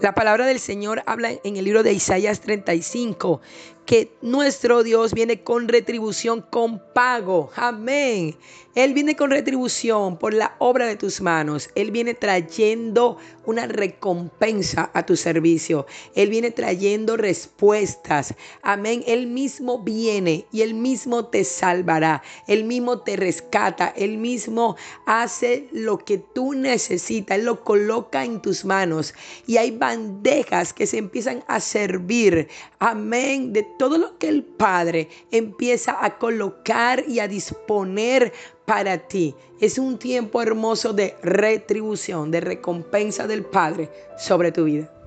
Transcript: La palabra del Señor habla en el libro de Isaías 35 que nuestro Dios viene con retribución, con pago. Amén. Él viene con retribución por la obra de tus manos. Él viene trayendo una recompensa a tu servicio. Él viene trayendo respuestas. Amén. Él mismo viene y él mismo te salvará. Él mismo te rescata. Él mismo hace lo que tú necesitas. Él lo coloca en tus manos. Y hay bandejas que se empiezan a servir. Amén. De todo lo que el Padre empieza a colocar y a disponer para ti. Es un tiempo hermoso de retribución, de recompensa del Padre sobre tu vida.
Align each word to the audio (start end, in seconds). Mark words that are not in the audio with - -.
La 0.00 0.14
palabra 0.14 0.46
del 0.46 0.60
Señor 0.60 1.02
habla 1.06 1.32
en 1.42 1.56
el 1.56 1.64
libro 1.64 1.82
de 1.82 1.92
Isaías 1.92 2.40
35 2.40 3.40
que 3.88 4.12
nuestro 4.20 4.82
Dios 4.82 5.14
viene 5.14 5.42
con 5.42 5.66
retribución, 5.66 6.42
con 6.42 6.78
pago. 6.92 7.50
Amén. 7.56 8.36
Él 8.74 8.92
viene 8.92 9.16
con 9.16 9.30
retribución 9.30 10.18
por 10.18 10.34
la 10.34 10.54
obra 10.58 10.86
de 10.86 10.94
tus 10.94 11.22
manos. 11.22 11.70
Él 11.74 11.90
viene 11.90 12.12
trayendo 12.12 13.16
una 13.46 13.66
recompensa 13.66 14.90
a 14.92 15.06
tu 15.06 15.16
servicio. 15.16 15.86
Él 16.14 16.28
viene 16.28 16.50
trayendo 16.50 17.16
respuestas. 17.16 18.34
Amén. 18.60 19.02
Él 19.06 19.26
mismo 19.26 19.82
viene 19.82 20.44
y 20.52 20.60
él 20.60 20.74
mismo 20.74 21.24
te 21.24 21.42
salvará. 21.44 22.22
Él 22.46 22.64
mismo 22.64 23.00
te 23.00 23.16
rescata. 23.16 23.94
Él 23.96 24.18
mismo 24.18 24.76
hace 25.06 25.66
lo 25.72 25.96
que 25.96 26.18
tú 26.18 26.52
necesitas. 26.52 27.38
Él 27.38 27.46
lo 27.46 27.64
coloca 27.64 28.22
en 28.22 28.42
tus 28.42 28.66
manos. 28.66 29.14
Y 29.46 29.56
hay 29.56 29.70
bandejas 29.88 30.74
que 30.74 30.86
se 30.86 30.98
empiezan 30.98 31.42
a 31.48 31.60
servir. 31.60 32.48
Amén. 32.78 33.54
De 33.54 33.66
todo 33.78 33.96
lo 33.96 34.18
que 34.18 34.28
el 34.28 34.44
Padre 34.44 35.08
empieza 35.30 35.96
a 36.04 36.18
colocar 36.18 37.04
y 37.08 37.20
a 37.20 37.28
disponer 37.28 38.32
para 38.66 38.98
ti. 38.98 39.34
Es 39.60 39.78
un 39.78 39.98
tiempo 39.98 40.42
hermoso 40.42 40.92
de 40.92 41.16
retribución, 41.22 42.30
de 42.30 42.40
recompensa 42.40 43.26
del 43.26 43.44
Padre 43.44 43.90
sobre 44.18 44.52
tu 44.52 44.64
vida. 44.64 44.97